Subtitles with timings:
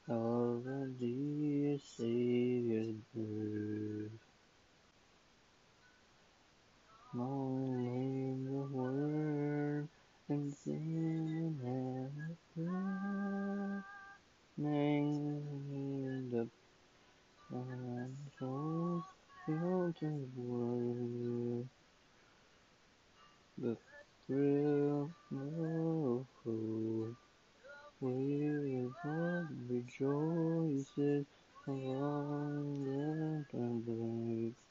[0.08, 4.10] of our dear Savior's birth.
[7.14, 9.88] Long the word
[10.28, 13.84] and sin and prayer,
[14.56, 16.48] named the
[17.52, 19.02] and so
[19.46, 20.67] filled his word.
[23.60, 23.76] The
[24.26, 27.16] thrill of hope,
[28.00, 31.26] where heart rejoices
[31.66, 34.54] along the.
[34.54, 34.67] You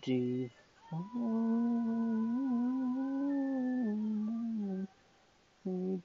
[0.00, 0.48] divine
[5.64, 6.02] night,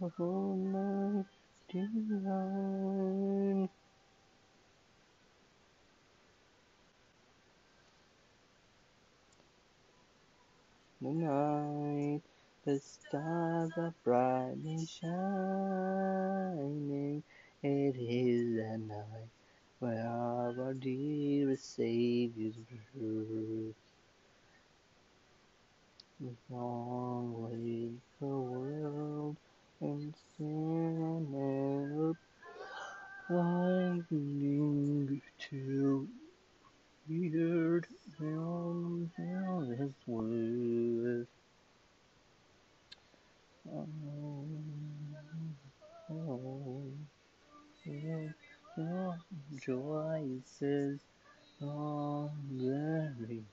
[0.00, 1.26] oh night
[1.68, 3.68] divine.
[11.00, 12.22] The night,
[12.64, 15.24] the stars are brightly shining.
[17.62, 19.43] It is the night
[19.80, 22.56] where our dear Savior's
[22.94, 23.74] birth.
[26.20, 29.36] The long wait the world
[29.80, 32.16] and sin and
[33.28, 36.08] blinding to
[37.08, 37.86] weird
[38.18, 41.26] beyond his worth.
[43.70, 43.88] Oh,
[46.10, 46.82] oh,
[47.84, 48.34] your,
[49.66, 51.00] your joyces
[51.62, 53.44] on the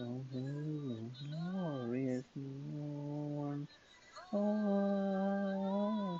[0.00, 3.68] Oh, glorious morn.
[4.32, 6.18] Oh,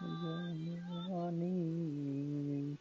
[0.00, 2.78] the morning.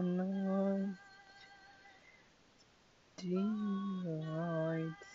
[0.01, 0.97] night.
[3.19, 5.13] Delights